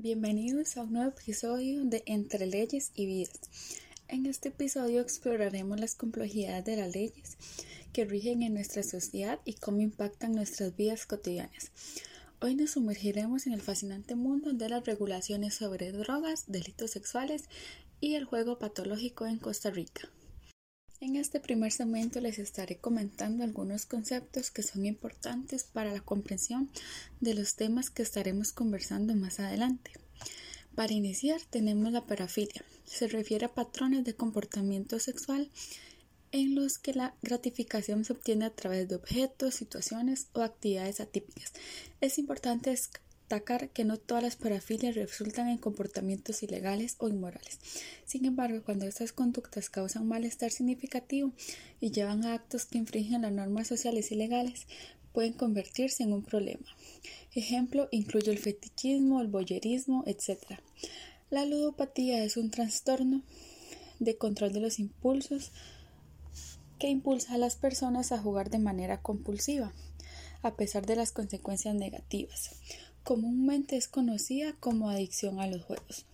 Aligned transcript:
Bienvenidos 0.00 0.76
a 0.76 0.82
un 0.82 0.92
nuevo 0.92 1.10
episodio 1.10 1.84
de 1.84 2.04
Entre 2.06 2.46
leyes 2.46 2.92
y 2.94 3.06
vidas. 3.06 3.40
En 4.06 4.26
este 4.26 4.50
episodio 4.50 5.00
exploraremos 5.00 5.80
las 5.80 5.96
complejidades 5.96 6.64
de 6.66 6.76
las 6.76 6.94
leyes 6.94 7.36
que 7.92 8.04
rigen 8.04 8.44
en 8.44 8.54
nuestra 8.54 8.84
sociedad 8.84 9.40
y 9.44 9.54
cómo 9.54 9.80
impactan 9.80 10.36
nuestras 10.36 10.76
vidas 10.76 11.04
cotidianas. 11.04 11.72
Hoy 12.40 12.54
nos 12.54 12.70
sumergiremos 12.70 13.48
en 13.48 13.54
el 13.54 13.60
fascinante 13.60 14.14
mundo 14.14 14.52
de 14.52 14.68
las 14.68 14.84
regulaciones 14.86 15.54
sobre 15.54 15.90
drogas, 15.90 16.44
delitos 16.46 16.92
sexuales 16.92 17.46
y 18.00 18.14
el 18.14 18.24
juego 18.24 18.60
patológico 18.60 19.26
en 19.26 19.38
Costa 19.38 19.70
Rica. 19.70 20.08
En 21.00 21.14
este 21.14 21.38
primer 21.38 21.70
segmento 21.70 22.20
les 22.20 22.40
estaré 22.40 22.78
comentando 22.78 23.44
algunos 23.44 23.86
conceptos 23.86 24.50
que 24.50 24.64
son 24.64 24.84
importantes 24.84 25.62
para 25.62 25.92
la 25.92 26.00
comprensión 26.00 26.70
de 27.20 27.34
los 27.34 27.54
temas 27.54 27.88
que 27.88 28.02
estaremos 28.02 28.52
conversando 28.52 29.14
más 29.14 29.38
adelante. 29.38 29.92
Para 30.74 30.92
iniciar 30.92 31.40
tenemos 31.50 31.92
la 31.92 32.04
parafilia. 32.04 32.64
Se 32.84 33.06
refiere 33.06 33.46
a 33.46 33.54
patrones 33.54 34.04
de 34.04 34.14
comportamiento 34.14 34.98
sexual 34.98 35.50
en 36.32 36.56
los 36.56 36.78
que 36.78 36.94
la 36.94 37.14
gratificación 37.22 38.04
se 38.04 38.14
obtiene 38.14 38.46
a 38.46 38.54
través 38.54 38.88
de 38.88 38.96
objetos, 38.96 39.54
situaciones 39.54 40.26
o 40.32 40.42
actividades 40.42 40.98
atípicas. 40.98 41.52
Es 42.00 42.18
importante 42.18 42.72
destacar 43.28 43.68
que 43.68 43.84
no 43.84 43.98
todas 43.98 44.22
las 44.22 44.36
parafilias 44.36 44.94
resultan 44.94 45.48
en 45.48 45.58
comportamientos 45.58 46.42
ilegales 46.42 46.96
o 46.98 47.08
inmorales. 47.08 47.58
Sin 48.06 48.24
embargo, 48.24 48.62
cuando 48.64 48.86
estas 48.86 49.12
conductas 49.12 49.68
causan 49.68 50.08
malestar 50.08 50.50
significativo 50.50 51.32
y 51.78 51.90
llevan 51.90 52.24
a 52.24 52.32
actos 52.32 52.64
que 52.64 52.78
infringen 52.78 53.22
las 53.22 53.32
normas 53.32 53.66
sociales 53.66 54.12
y 54.12 54.14
legales, 54.14 54.66
pueden 55.12 55.34
convertirse 55.34 56.04
en 56.04 56.14
un 56.14 56.22
problema. 56.22 56.64
Ejemplo, 57.34 57.88
incluye 57.90 58.30
el 58.30 58.38
fetichismo, 58.38 59.20
el 59.20 59.28
boyerismo, 59.28 60.04
etc. 60.06 60.60
La 61.28 61.44
ludopatía 61.44 62.24
es 62.24 62.38
un 62.38 62.50
trastorno 62.50 63.22
de 63.98 64.16
control 64.16 64.54
de 64.54 64.60
los 64.60 64.78
impulsos 64.78 65.52
que 66.78 66.88
impulsa 66.88 67.34
a 67.34 67.38
las 67.38 67.56
personas 67.56 68.10
a 68.10 68.18
jugar 68.18 68.48
de 68.48 68.58
manera 68.58 69.02
compulsiva, 69.02 69.74
a 70.42 70.54
pesar 70.54 70.86
de 70.86 70.96
las 70.96 71.12
consecuencias 71.12 71.74
negativas 71.74 72.52
comúnmente 73.08 73.78
es 73.78 73.88
conocida 73.88 74.52
como 74.60 74.90
adicción 74.90 75.40
a 75.40 75.46
los 75.46 75.62
juegos. 75.62 76.04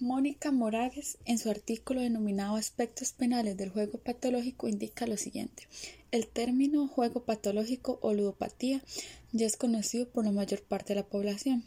Mónica 0.00 0.50
Moragues, 0.50 1.18
en 1.26 1.36
su 1.36 1.50
artículo 1.50 2.00
denominado 2.00 2.56
Aspectos 2.56 3.12
penales 3.12 3.58
del 3.58 3.68
juego 3.68 3.98
patológico, 3.98 4.66
indica 4.66 5.06
lo 5.06 5.18
siguiente. 5.18 5.68
El 6.10 6.26
término 6.26 6.88
juego 6.88 7.22
patológico 7.24 7.98
o 8.00 8.14
ludopatía 8.14 8.80
ya 9.32 9.44
es 9.44 9.58
conocido 9.58 10.08
por 10.08 10.24
la 10.24 10.32
mayor 10.32 10.62
parte 10.62 10.94
de 10.94 11.00
la 11.00 11.06
población, 11.06 11.64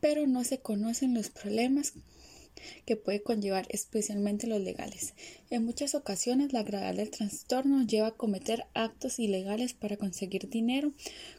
pero 0.00 0.26
no 0.26 0.42
se 0.42 0.60
conocen 0.60 1.12
los 1.12 1.28
problemas 1.28 1.92
que 2.84 2.96
puede 2.96 3.22
conllevar 3.22 3.66
especialmente 3.70 4.46
los 4.46 4.60
legales. 4.60 5.14
En 5.50 5.64
muchas 5.64 5.94
ocasiones 5.94 6.52
la 6.52 6.62
gravedad 6.62 6.94
del 6.94 7.10
trastorno 7.10 7.86
lleva 7.86 8.08
a 8.08 8.16
cometer 8.16 8.64
actos 8.74 9.18
ilegales 9.18 9.74
para 9.74 9.96
conseguir 9.96 10.48
dinero 10.48 10.92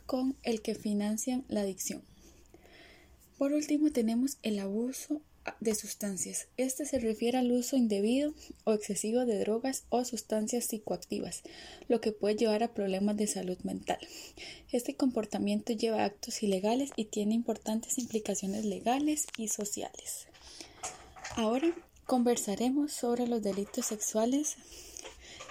con 0.05 0.35
el 0.43 0.61
que 0.61 0.75
financian 0.75 1.45
la 1.47 1.61
adicción. 1.61 2.01
Por 3.37 3.53
último 3.53 3.91
tenemos 3.91 4.37
el 4.41 4.59
abuso 4.59 5.21
de 5.59 5.75
sustancias. 5.75 6.47
Este 6.57 6.85
se 6.85 6.99
refiere 6.99 7.37
al 7.37 7.51
uso 7.51 7.77
indebido 7.77 8.33
o 8.63 8.73
excesivo 8.73 9.25
de 9.25 9.39
drogas 9.39 9.85
o 9.89 10.03
sustancias 10.05 10.65
psicoactivas, 10.65 11.43
lo 11.87 12.01
que 12.01 12.11
puede 12.11 12.35
llevar 12.35 12.63
a 12.63 12.73
problemas 12.73 13.17
de 13.17 13.27
salud 13.27 13.57
mental. 13.63 13.99
Este 14.71 14.95
comportamiento 14.95 15.73
lleva 15.73 16.01
a 16.01 16.05
actos 16.05 16.43
ilegales 16.43 16.91
y 16.95 17.05
tiene 17.05 17.35
importantes 17.35 17.97
implicaciones 17.97 18.65
legales 18.65 19.27
y 19.37 19.47
sociales. 19.47 20.27
Ahora 21.37 21.71
conversaremos 22.07 22.93
sobre 22.93 23.27
los 23.27 23.43
delitos 23.43 23.85
sexuales 23.85 24.57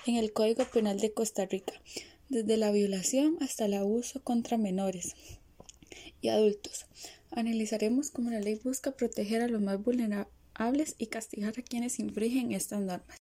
en 0.04 0.16
el 0.16 0.32
Código 0.32 0.64
Penal 0.64 0.98
de 0.98 1.14
Costa 1.14 1.46
Rica, 1.46 1.74
desde 2.28 2.56
la 2.56 2.72
violación 2.72 3.36
hasta 3.40 3.66
el 3.66 3.74
abuso 3.74 4.20
contra 4.20 4.58
menores 4.58 5.14
y 6.20 6.30
adultos. 6.30 6.86
Analizaremos 7.30 8.10
cómo 8.10 8.32
la 8.32 8.40
ley 8.40 8.56
busca 8.64 8.96
proteger 8.96 9.42
a 9.42 9.48
los 9.48 9.62
más 9.62 9.80
vulnerables 9.80 10.96
y 10.98 11.06
castigar 11.06 11.54
a 11.56 11.62
quienes 11.62 12.00
infringen 12.00 12.50
estas 12.50 12.80
normas. 12.80 13.16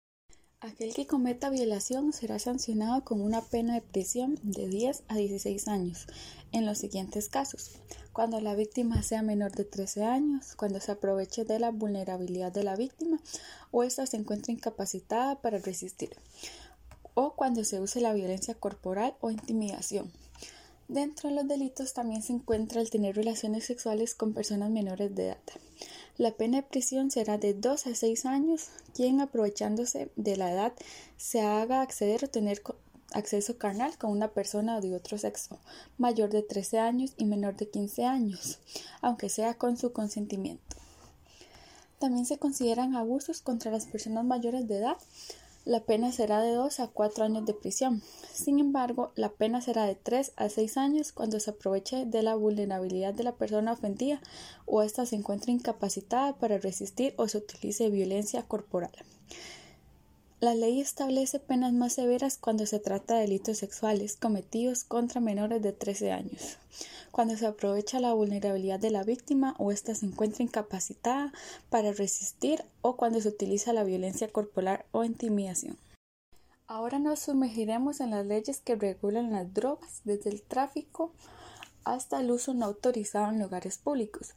Aquel 0.64 0.94
que 0.94 1.08
cometa 1.08 1.50
violación 1.50 2.14
será 2.14 2.38
sancionado 2.38 3.04
con 3.04 3.20
una 3.20 3.42
pena 3.42 3.74
de 3.74 3.82
prisión 3.82 4.38
de 4.44 4.68
10 4.68 5.06
a 5.08 5.16
16 5.16 5.68
años 5.68 6.06
en 6.52 6.68
los 6.68 6.78
siguientes 6.78 7.30
casos. 7.30 7.72
Cuando 8.14 8.40
la 8.42 8.54
víctima 8.54 9.02
sea 9.02 9.24
menor 9.24 9.54
de 9.54 9.66
13 9.66 10.04
años, 10.04 10.54
cuando 10.56 10.80
se 10.80 10.92
aproveche 10.92 11.46
de 11.46 11.58
la 11.58 11.72
vulnerabilidad 11.72 12.52
de 12.52 12.64
la 12.64 12.76
víctima 12.76 13.20
o 13.72 13.82
ésta 13.82 14.06
se 14.06 14.18
encuentre 14.18 14.54
incapacitada 14.54 15.42
para 15.42 15.58
resistir, 15.58 16.12
o 17.16 17.34
cuando 17.34 17.64
se 17.64 17.80
use 17.80 18.00
la 18.00 18.14
violencia 18.14 18.54
corporal 18.54 19.16
o 19.20 19.32
intimidación. 19.32 20.12
Dentro 20.92 21.30
de 21.30 21.36
los 21.36 21.48
delitos 21.48 21.94
también 21.94 22.22
se 22.22 22.34
encuentra 22.34 22.82
el 22.82 22.90
tener 22.90 23.16
relaciones 23.16 23.64
sexuales 23.64 24.14
con 24.14 24.34
personas 24.34 24.72
menores 24.72 25.16
de 25.16 25.28
edad. 25.28 25.38
La 26.18 26.32
pena 26.32 26.58
de 26.58 26.64
prisión 26.64 27.12
será 27.12 27.38
de 27.38 27.54
2 27.54 27.88
a 27.88 27.96
6 27.96 28.26
años, 28.26 28.68
quien 28.94 29.22
aprovechándose 29.22 30.12
de 30.18 30.36
la 30.36 30.52
edad 30.52 30.74
se 31.16 31.40
haga 31.40 31.82
acceder 31.82 32.26
o 32.26 32.30
tener 32.30 32.62
acceso 33.14 33.58
carnal 33.58 33.98
con 33.98 34.12
una 34.12 34.34
persona 34.34 34.82
de 34.82 34.94
otro 34.94 35.18
sexo, 35.18 35.60
mayor 35.98 36.30
de 36.30 36.42
13 36.42 36.80
años 36.80 37.14
y 37.16 37.24
menor 37.24 37.56
de 37.56 37.70
15 37.70 38.04
años, 38.04 38.60
aunque 39.00 39.30
sea 39.30 39.54
con 39.54 39.78
su 39.78 39.94
consentimiento. 39.94 40.76
También 42.00 42.26
se 42.26 42.38
consideran 42.38 42.98
abusos 42.98 43.40
contra 43.40 43.72
las 43.72 43.86
personas 43.86 44.26
mayores 44.26 44.68
de 44.68 44.80
edad, 44.80 44.98
la 45.66 45.82
pena 45.82 46.12
será 46.12 46.42
de 46.42 46.54
2 46.54 46.80
a 46.80 46.88
4 46.88 47.26
años 47.26 47.46
de 47.46 47.54
prisión. 47.54 48.02
Sin 48.34 48.60
embargo, 48.60 49.12
la 49.16 49.30
pena 49.30 49.62
será 49.62 49.86
de 49.86 49.96
3 49.96 50.34
a 50.36 50.50
6 50.50 50.78
años 50.78 51.12
cuando 51.12 51.40
se 51.40 51.52
aproveche 51.52 52.06
de 52.06 52.24
la 52.24 52.36
vulnerabilidad 52.36 53.14
de 53.14 53.24
la 53.24 53.36
persona 53.36 53.74
ofendida 53.74 54.22
o 54.66 54.82
ésta 54.82 55.06
se 55.06 55.16
encuentre 55.16 55.52
incapacitada 55.52 56.34
para 56.38 56.58
resistir 56.58 57.14
o 57.18 57.28
se 57.28 57.38
utilice 57.38 57.90
violencia 57.90 58.44
corporal. 58.44 58.92
La 60.42 60.56
ley 60.56 60.82
establece 60.82 61.40
penas 61.40 61.72
más 61.72 61.94
severas 61.94 62.40
cuando 62.40 62.66
se 62.66 62.80
trata 62.80 63.14
de 63.14 63.22
delitos 63.22 63.60
sexuales 63.60 64.18
cometidos 64.18 64.84
contra 64.84 65.22
menores 65.22 65.62
de 65.62 65.72
13 65.72 66.12
años, 66.12 66.58
cuando 67.12 67.38
se 67.38 67.46
aprovecha 67.46 68.00
la 68.00 68.14
vulnerabilidad 68.14 68.80
de 68.80 68.90
la 68.90 69.04
víctima 69.04 69.54
o 69.60 69.72
ésta 69.72 69.94
se 69.94 70.08
encuentra 70.08 70.42
incapacitada 70.42 71.32
para 71.70 71.92
resistir 71.92 72.64
o 72.82 72.96
cuando 72.96 73.22
se 73.22 73.28
utiliza 73.28 73.72
la 73.72 73.84
violencia 73.84 74.30
corporal 74.30 74.84
o 74.92 75.04
intimidación. 75.04 75.78
Ahora 76.66 76.98
nos 76.98 77.20
sumergiremos 77.20 78.00
en 78.00 78.10
las 78.10 78.26
leyes 78.26 78.62
que 78.62 78.74
regulan 78.74 79.32
las 79.32 79.54
drogas, 79.54 80.02
desde 80.06 80.32
el 80.32 80.42
tráfico 80.42 81.12
hasta 81.84 82.20
el 82.20 82.32
uso 82.32 82.54
no 82.54 82.66
autorizado 82.66 83.32
en 83.32 83.40
lugares 83.40 83.78
públicos. 83.78 84.34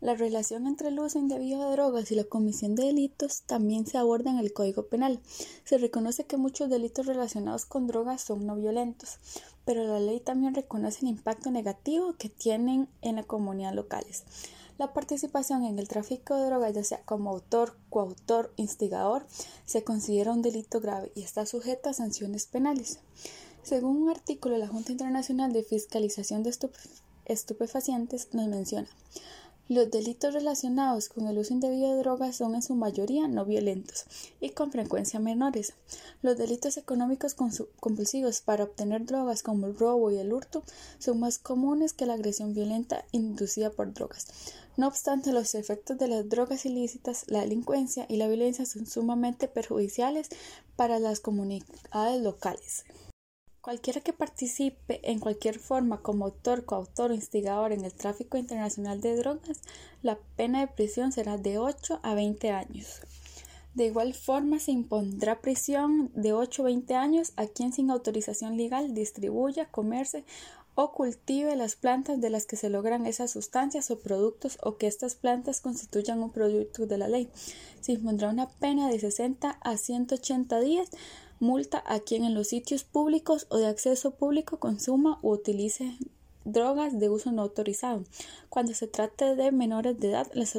La 0.00 0.14
relación 0.14 0.66
entre 0.66 0.88
el 0.88 1.00
uso 1.00 1.18
indebido 1.18 1.64
de 1.64 1.72
drogas 1.72 2.10
y 2.10 2.14
la 2.14 2.24
comisión 2.24 2.74
de 2.74 2.84
delitos 2.84 3.42
también 3.42 3.86
se 3.86 3.98
aborda 3.98 4.30
en 4.30 4.38
el 4.38 4.52
Código 4.52 4.86
Penal. 4.86 5.20
Se 5.64 5.78
reconoce 5.78 6.24
que 6.24 6.36
muchos 6.36 6.70
delitos 6.70 7.06
relacionados 7.06 7.66
con 7.66 7.86
drogas 7.86 8.22
son 8.22 8.46
no 8.46 8.56
violentos, 8.56 9.18
pero 9.64 9.84
la 9.84 10.00
ley 10.00 10.20
también 10.20 10.54
reconoce 10.54 11.00
el 11.02 11.08
impacto 11.08 11.50
negativo 11.50 12.14
que 12.18 12.28
tienen 12.28 12.88
en 13.02 13.16
la 13.16 13.24
comunidad 13.24 13.74
locales. 13.74 14.24
La 14.78 14.92
participación 14.92 15.64
en 15.64 15.80
el 15.80 15.88
tráfico 15.88 16.36
de 16.36 16.46
drogas, 16.46 16.72
ya 16.72 16.84
sea 16.84 17.02
como 17.04 17.30
autor, 17.30 17.76
coautor, 17.90 18.52
instigador, 18.54 19.26
se 19.64 19.82
considera 19.82 20.32
un 20.32 20.40
delito 20.40 20.80
grave 20.80 21.10
y 21.16 21.24
está 21.24 21.46
sujeto 21.46 21.88
a 21.88 21.94
sanciones 21.94 22.46
penales. 22.46 23.00
Según 23.62 24.02
un 24.02 24.10
artículo 24.10 24.54
de 24.54 24.60
la 24.60 24.68
Junta 24.68 24.92
Internacional 24.92 25.52
de 25.52 25.62
Fiscalización 25.62 26.42
de 26.42 26.54
Estupefacientes, 27.26 28.28
nos 28.32 28.48
menciona 28.48 28.88
los 29.68 29.90
delitos 29.90 30.32
relacionados 30.32 31.10
con 31.10 31.26
el 31.26 31.36
uso 31.36 31.52
indebido 31.52 31.92
de 31.92 31.98
drogas 31.98 32.36
son 32.36 32.54
en 32.54 32.62
su 32.62 32.74
mayoría 32.74 33.28
no 33.28 33.44
violentos 33.44 34.06
y 34.40 34.48
con 34.50 34.72
frecuencia 34.72 35.20
menores. 35.20 35.74
Los 36.22 36.38
delitos 36.38 36.78
económicos 36.78 37.34
compulsivos 37.34 38.40
para 38.40 38.64
obtener 38.64 39.04
drogas 39.04 39.42
como 39.42 39.66
el 39.66 39.78
robo 39.78 40.10
y 40.10 40.16
el 40.16 40.32
hurto 40.32 40.62
son 40.98 41.20
más 41.20 41.38
comunes 41.38 41.92
que 41.92 42.06
la 42.06 42.14
agresión 42.14 42.54
violenta 42.54 43.04
inducida 43.12 43.68
por 43.68 43.92
drogas. 43.92 44.28
No 44.78 44.88
obstante, 44.88 45.32
los 45.32 45.54
efectos 45.54 45.98
de 45.98 46.08
las 46.08 46.26
drogas 46.30 46.64
ilícitas, 46.64 47.24
la 47.26 47.40
delincuencia 47.40 48.06
y 48.08 48.16
la 48.16 48.26
violencia 48.26 48.64
son 48.64 48.86
sumamente 48.86 49.48
perjudiciales 49.48 50.30
para 50.76 50.98
las 50.98 51.20
comunidades 51.20 52.22
locales. 52.22 52.84
Cualquiera 53.68 54.00
que 54.00 54.14
participe 54.14 54.98
en 55.02 55.20
cualquier 55.20 55.58
forma 55.58 56.00
como 56.00 56.24
autor, 56.24 56.64
coautor 56.64 57.10
o 57.10 57.14
instigador 57.14 57.72
en 57.72 57.84
el 57.84 57.92
tráfico 57.92 58.38
internacional 58.38 59.02
de 59.02 59.14
drogas, 59.14 59.60
la 60.00 60.18
pena 60.36 60.60
de 60.60 60.68
prisión 60.68 61.12
será 61.12 61.36
de 61.36 61.58
8 61.58 62.00
a 62.02 62.14
20 62.14 62.50
años. 62.50 63.02
De 63.74 63.84
igual 63.84 64.14
forma, 64.14 64.58
se 64.58 64.72
impondrá 64.72 65.42
prisión 65.42 66.10
de 66.14 66.32
8 66.32 66.62
a 66.62 66.64
20 66.64 66.94
años 66.94 67.34
a 67.36 67.46
quien 67.46 67.74
sin 67.74 67.90
autorización 67.90 68.56
legal 68.56 68.94
distribuya, 68.94 69.66
comerse 69.66 70.24
o 70.74 70.92
cultive 70.92 71.54
las 71.54 71.76
plantas 71.76 72.22
de 72.22 72.30
las 72.30 72.46
que 72.46 72.56
se 72.56 72.70
logran 72.70 73.04
esas 73.04 73.32
sustancias 73.32 73.90
o 73.90 73.98
productos 73.98 74.56
o 74.62 74.78
que 74.78 74.86
estas 74.86 75.14
plantas 75.14 75.60
constituyan 75.60 76.22
un 76.22 76.30
producto 76.30 76.86
de 76.86 76.96
la 76.96 77.08
ley. 77.08 77.28
Se 77.82 77.92
impondrá 77.92 78.30
una 78.30 78.48
pena 78.48 78.88
de 78.88 78.98
60 78.98 79.58
a 79.60 79.76
180 79.76 80.58
días, 80.60 80.88
multa 81.40 81.82
a 81.86 82.00
quien 82.00 82.24
en 82.24 82.34
los 82.34 82.48
sitios 82.48 82.84
públicos 82.84 83.46
o 83.50 83.58
de 83.58 83.66
acceso 83.66 84.12
público 84.12 84.58
consuma 84.58 85.18
o 85.22 85.30
utilice 85.30 85.96
drogas 86.44 86.98
de 86.98 87.10
uso 87.10 87.30
no 87.32 87.42
autorizado. 87.42 88.04
Cuando 88.48 88.74
se 88.74 88.86
trate 88.86 89.36
de 89.36 89.52
menores 89.52 89.98
de 89.98 90.08
edad, 90.08 90.30
las, 90.34 90.56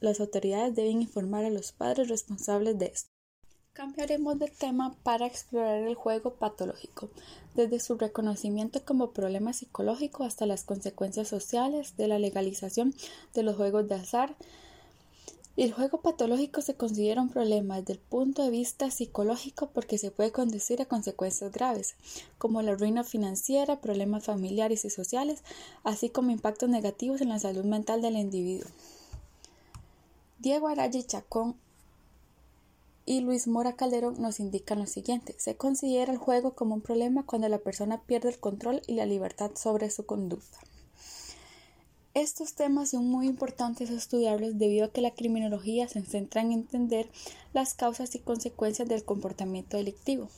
las 0.00 0.20
autoridades 0.20 0.74
deben 0.74 1.02
informar 1.02 1.44
a 1.44 1.50
los 1.50 1.72
padres 1.72 2.08
responsables 2.08 2.78
de 2.78 2.86
esto. 2.86 3.10
Cambiaremos 3.72 4.38
de 4.38 4.48
tema 4.48 4.96
para 5.02 5.26
explorar 5.26 5.82
el 5.82 5.94
juego 5.94 6.34
patológico, 6.36 7.10
desde 7.54 7.78
su 7.78 7.96
reconocimiento 7.98 8.82
como 8.86 9.10
problema 9.10 9.52
psicológico 9.52 10.24
hasta 10.24 10.46
las 10.46 10.64
consecuencias 10.64 11.28
sociales 11.28 11.94
de 11.98 12.08
la 12.08 12.18
legalización 12.18 12.94
de 13.34 13.42
los 13.42 13.56
juegos 13.56 13.86
de 13.86 13.96
azar. 13.96 14.34
El 15.56 15.72
juego 15.72 16.02
patológico 16.02 16.60
se 16.60 16.74
considera 16.74 17.22
un 17.22 17.30
problema 17.30 17.80
desde 17.80 17.94
el 17.94 17.98
punto 17.98 18.42
de 18.42 18.50
vista 18.50 18.90
psicológico 18.90 19.70
porque 19.70 19.96
se 19.96 20.10
puede 20.10 20.30
conducir 20.30 20.82
a 20.82 20.84
consecuencias 20.84 21.50
graves, 21.50 21.94
como 22.36 22.60
la 22.60 22.74
ruina 22.74 23.04
financiera, 23.04 23.80
problemas 23.80 24.24
familiares 24.24 24.84
y 24.84 24.90
sociales, 24.90 25.42
así 25.82 26.10
como 26.10 26.30
impactos 26.30 26.68
negativos 26.68 27.22
en 27.22 27.30
la 27.30 27.38
salud 27.38 27.64
mental 27.64 28.02
del 28.02 28.18
individuo. 28.18 28.68
Diego 30.38 30.68
Araya 30.68 31.02
Chacón 31.02 31.56
y 33.06 33.20
Luis 33.20 33.48
Mora 33.48 33.76
Calderón 33.76 34.20
nos 34.20 34.40
indican 34.40 34.80
lo 34.80 34.86
siguiente. 34.86 35.34
Se 35.38 35.56
considera 35.56 36.12
el 36.12 36.18
juego 36.18 36.54
como 36.54 36.74
un 36.74 36.82
problema 36.82 37.24
cuando 37.24 37.48
la 37.48 37.60
persona 37.60 38.02
pierde 38.02 38.28
el 38.28 38.38
control 38.38 38.82
y 38.86 38.96
la 38.96 39.06
libertad 39.06 39.52
sobre 39.54 39.90
su 39.90 40.04
conducta. 40.04 40.58
Estos 42.16 42.54
temas 42.54 42.92
son 42.92 43.10
muy 43.10 43.26
importantes 43.26 43.90
estudiarlos 43.90 44.56
debido 44.56 44.86
a 44.86 44.90
que 44.90 45.02
la 45.02 45.10
criminología 45.10 45.86
se 45.86 46.00
centra 46.00 46.40
en 46.40 46.50
entender 46.50 47.10
las 47.52 47.74
causas 47.74 48.14
y 48.14 48.20
consecuencias 48.20 48.88
del 48.88 49.04
comportamiento 49.04 49.76
delictivo. 49.76 50.30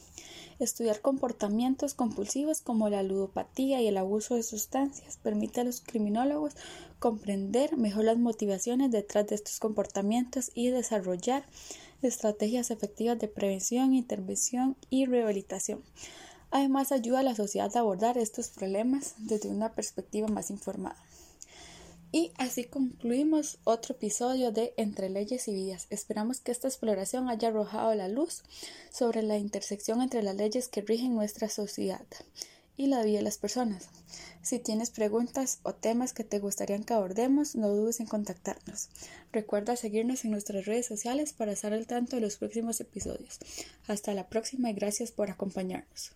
Estudiar 0.59 1.01
comportamientos 1.01 1.95
compulsivos 1.95 2.63
como 2.63 2.89
la 2.89 3.05
ludopatía 3.05 3.81
y 3.81 3.87
el 3.87 3.97
abuso 3.97 4.35
de 4.35 4.43
sustancias 4.43 5.21
permite 5.23 5.61
a 5.61 5.65
los 5.65 5.81
criminólogos 5.81 6.57
comprender 6.99 7.77
mejor 7.77 8.07
las 8.07 8.19
motivaciones 8.19 8.91
detrás 8.91 9.29
de 9.29 9.37
estos 9.37 9.61
comportamientos 9.61 10.51
y 10.55 10.71
desarrollar 10.71 11.45
estrategias 12.03 12.73
efectivas 12.73 13.21
de 13.21 13.29
prevención, 13.29 13.95
intervención 13.95 14.75
y 14.91 15.07
rehabilitación. 15.07 15.85
Además, 16.51 16.91
ayuda 16.91 17.21
a 17.21 17.23
la 17.23 17.37
sociedad 17.37 17.71
a 17.77 17.79
abordar 17.79 18.19
estos 18.19 18.49
problemas 18.49 19.15
desde 19.19 19.49
una 19.49 19.75
perspectiva 19.75 20.27
más 20.27 20.51
informada. 20.51 20.97
Y 22.10 22.32
así 22.38 22.64
concluimos 22.64 23.58
otro 23.64 23.94
episodio 23.94 24.50
de 24.50 24.72
Entre 24.78 25.10
leyes 25.10 25.46
y 25.46 25.52
vidas. 25.52 25.87
Esperamos 25.90 26.40
que 26.40 26.52
esta 26.52 26.66
exploración 26.66 27.28
haya 27.28 27.49
arrojado 27.49 27.94
la 27.94 28.08
luz 28.08 28.44
sobre 28.90 29.22
la 29.22 29.37
intersección 29.37 30.00
entre 30.00 30.22
las 30.22 30.37
leyes 30.37 30.69
que 30.69 30.81
rigen 30.81 31.14
nuestra 31.14 31.50
sociedad 31.50 32.06
y 32.78 32.87
la 32.87 33.02
vida 33.02 33.19
de 33.19 33.25
las 33.25 33.37
personas. 33.37 33.90
Si 34.40 34.58
tienes 34.58 34.90
preguntas 34.90 35.58
o 35.64 35.75
temas 35.75 36.14
que 36.14 36.25
te 36.25 36.38
gustaría 36.38 36.78
que 36.78 36.94
abordemos, 36.94 37.56
no 37.56 37.69
dudes 37.69 38.00
en 38.00 38.06
contactarnos. 38.06 38.88
Recuerda 39.31 39.76
seguirnos 39.76 40.25
en 40.25 40.31
nuestras 40.31 40.64
redes 40.64 40.87
sociales 40.87 41.34
para 41.34 41.52
estar 41.52 41.75
al 41.75 41.87
tanto 41.87 42.16
de 42.16 42.22
los 42.22 42.37
próximos 42.37 42.81
episodios. 42.81 43.38
Hasta 43.87 44.14
la 44.14 44.28
próxima 44.28 44.70
y 44.70 44.75
gracias 44.75 45.10
por 45.12 45.31
acompañarnos. 45.31 46.12